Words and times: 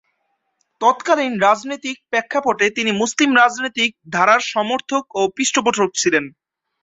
তৎকালীন 0.81 1.33
রাজনৈতিক 1.39 1.97
প্রেক্ষাপটে 2.09 2.65
তিনি 2.69 2.91
মুসলিম 3.01 3.29
রাজনৈতিক 3.35 3.89
ধারার 4.11 4.41
সমর্থক 4.51 5.03
ও 5.15 5.31
পৃষ্ঠপোষক 5.35 5.89
ছিলেন। 5.95 6.25